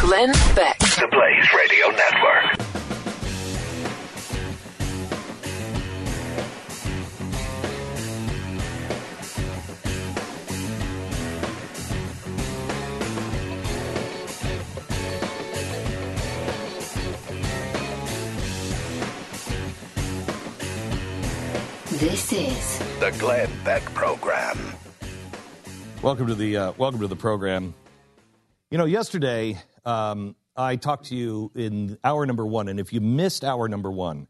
[0.00, 0.78] Glenn Beck.
[0.78, 2.58] The Blaze Radio Network.
[21.98, 24.58] This is The Glenn Beck Program.
[26.00, 27.74] Welcome to the uh, welcome to the program.
[28.70, 33.00] You know, yesterday um, I talked to you in hour number one, and if you
[33.00, 34.26] missed hour number one,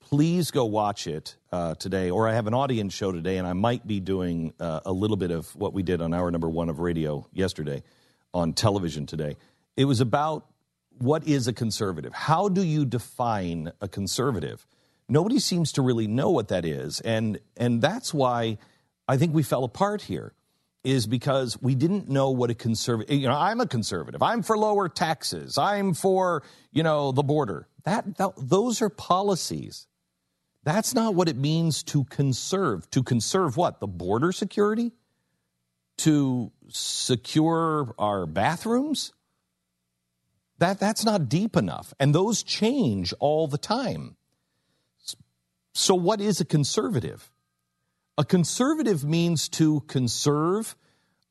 [0.00, 2.10] please go watch it uh, today.
[2.10, 5.16] Or I have an audience show today, and I might be doing uh, a little
[5.16, 7.84] bit of what we did on hour number one of radio yesterday
[8.34, 9.36] on television today.
[9.76, 10.46] It was about
[10.98, 12.12] what is a conservative.
[12.12, 14.66] How do you define a conservative?
[15.08, 18.58] Nobody seems to really know what that is, and and that's why
[19.06, 20.32] I think we fell apart here
[20.86, 24.22] is because we didn't know what a conservative you know i'm a conservative.
[24.22, 25.58] I'm for lower taxes.
[25.58, 27.68] I'm for you know the border.
[27.84, 29.86] That, that, those are policies.
[30.64, 32.90] That's not what it means to conserve.
[32.90, 33.78] To conserve what?
[33.78, 34.92] The border security?
[35.98, 39.12] To secure our bathrooms?
[40.58, 41.94] That that's not deep enough.
[42.00, 44.16] And those change all the time.
[45.74, 47.30] So what is a conservative
[48.18, 50.76] a conservative means to conserve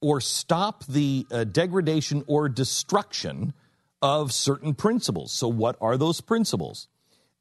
[0.01, 3.53] or stop the uh, degradation or destruction
[4.01, 5.31] of certain principles.
[5.31, 6.87] So, what are those principles?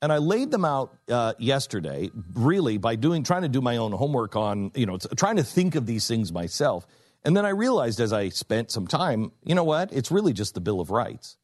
[0.00, 3.92] And I laid them out uh, yesterday, really by doing, trying to do my own
[3.92, 6.86] homework on, you know, trying to think of these things myself.
[7.24, 9.92] And then I realized as I spent some time, you know what?
[9.92, 11.38] It's really just the Bill of Rights.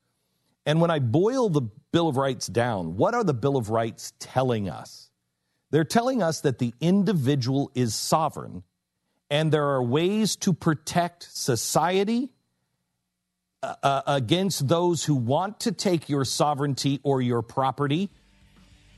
[0.66, 4.12] And when I boil the Bill of Rights down, what are the Bill of Rights
[4.18, 5.09] telling us?
[5.70, 8.64] They're telling us that the individual is sovereign
[9.30, 12.30] and there are ways to protect society
[13.62, 18.10] uh, uh, against those who want to take your sovereignty or your property.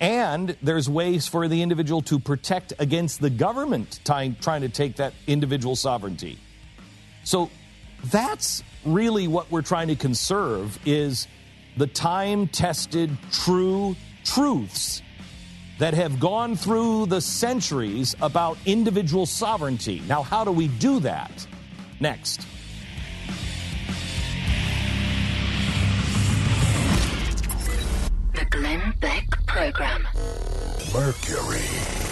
[0.01, 4.97] And there's ways for the individual to protect against the government trying, trying to take
[4.97, 6.39] that individual sovereignty.
[7.25, 7.51] So
[8.07, 11.29] that's really what we're trying to conserve is
[11.77, 15.03] the time tested true truths
[15.79, 20.03] that have gone through the centuries about individual sovereignty.
[20.09, 21.47] Now, how do we do that?
[22.01, 22.47] Next.
[28.43, 30.07] the Glenn Beck Program.
[30.93, 32.12] Mercury.